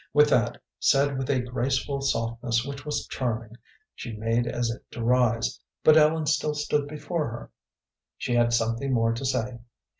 With 0.13 0.29
that, 0.31 0.59
said 0.79 1.15
with 1.15 1.29
a 1.29 1.41
graceful 1.41 2.01
softness 2.01 2.65
which 2.65 2.87
was 2.87 3.05
charming, 3.05 3.57
she 3.93 4.17
made 4.17 4.47
as 4.47 4.71
if 4.71 4.81
to 4.89 5.03
rise, 5.03 5.59
but 5.83 5.95
Ellen 5.95 6.25
still 6.25 6.55
stood 6.55 6.87
before 6.87 7.27
her. 7.27 7.51
She 8.17 8.33
had 8.33 8.51
something 8.51 8.91
more 8.91 9.13
to 9.13 9.23
say. 9.23 9.59